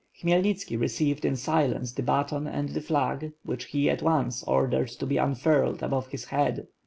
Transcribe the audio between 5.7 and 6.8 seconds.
above his head.